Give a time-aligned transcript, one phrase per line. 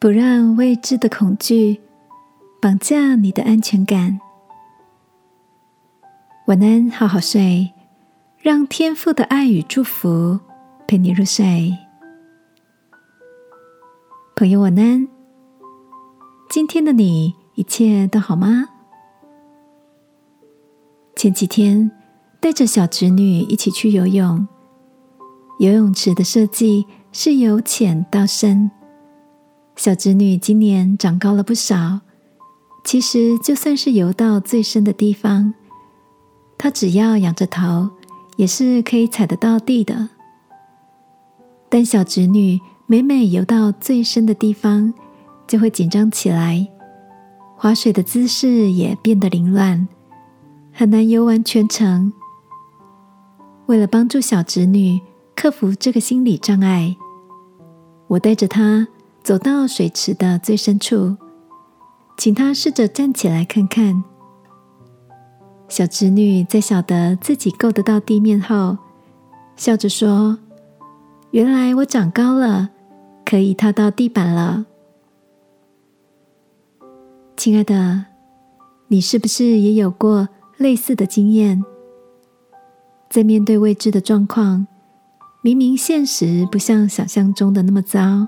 [0.00, 1.78] 不让未知的恐惧
[2.58, 4.18] 绑架你的安全感。
[6.46, 7.74] 晚安，好好睡，
[8.38, 10.40] 让天父的爱与祝福
[10.88, 11.76] 陪你入睡。
[14.34, 15.06] 朋友，晚安。
[16.48, 18.70] 今天的你一切都好吗？
[21.14, 21.90] 前几天
[22.40, 24.48] 带着小侄女一起去游泳，
[25.58, 28.70] 游泳池的设计是由浅到深。
[29.76, 32.00] 小侄女今年长高了不少，
[32.84, 35.54] 其实就算是游到最深的地方，
[36.58, 37.88] 她只要仰着头，
[38.36, 40.10] 也是可以踩得到地的。
[41.70, 44.92] 但小侄女每每游到最深的地方，
[45.46, 46.68] 就会紧张起来，
[47.56, 49.88] 划水的姿势也变得凌乱，
[50.72, 52.12] 很难游完全程。
[53.66, 55.00] 为了帮助小侄女
[55.34, 56.94] 克服这个心理障碍，
[58.08, 58.86] 我带着她。
[59.30, 61.16] 走到水池的最深处，
[62.16, 64.02] 请他试着站起来看看。
[65.68, 68.76] 小侄女在晓得自己够得到地面后，
[69.54, 70.36] 笑着说
[71.30, 72.70] ：“原来我长高了，
[73.24, 74.66] 可以踏到地板了。”
[77.38, 78.06] 亲爱的，
[78.88, 81.64] 你是不是也有过类似的经验？
[83.08, 84.66] 在面对未知的状况，
[85.40, 88.26] 明明现实不像想象中的那么糟。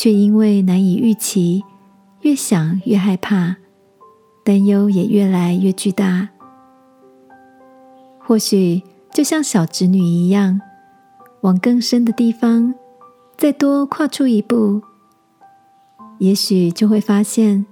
[0.00, 1.62] 却因为难以预期，
[2.22, 3.56] 越想越害怕，
[4.42, 6.26] 担忧也越来越巨大。
[8.18, 10.58] 或许就像小侄女一样，
[11.42, 12.74] 往更深的地方
[13.36, 14.80] 再多跨出一步，
[16.16, 17.66] 也许就会发现，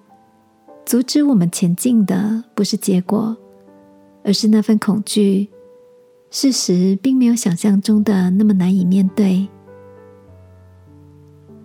[0.84, 3.34] 阻止我们前进的不是结果，
[4.22, 5.48] 而是那份恐惧。
[6.30, 9.48] 事实并没有想象中的那么难以面对。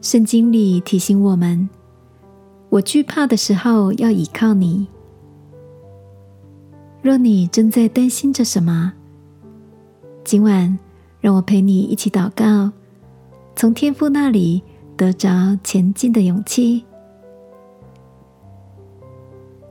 [0.03, 1.69] 圣经里提醒我们：
[2.67, 4.85] 我惧怕的时候，要倚靠你。
[7.01, 8.91] 若你正在担心着什么，
[10.25, 10.77] 今晚
[11.21, 12.69] 让我陪你一起祷告，
[13.55, 14.61] 从天父那里
[14.97, 16.83] 得着前进的勇气。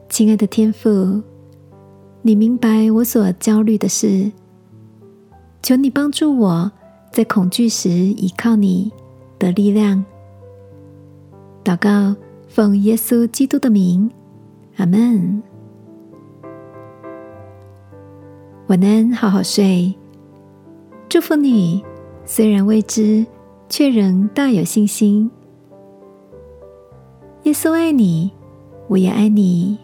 [0.08, 1.20] 亲爱的天父，
[2.22, 4.32] 你明白我所焦虑的事，
[5.62, 6.72] 求你帮助我
[7.12, 8.90] 在恐惧时依靠你
[9.38, 10.02] 的力量。
[11.64, 12.16] 祷告，
[12.48, 14.10] 奉耶稣基督的名，
[14.76, 15.42] 阿门。
[18.66, 19.94] 晚安，好好睡。
[21.08, 21.84] 祝福你，
[22.24, 23.24] 虽然未知，
[23.68, 25.30] 却仍大有信心。
[27.44, 28.32] 耶稣爱你，
[28.88, 29.78] 我也爱你。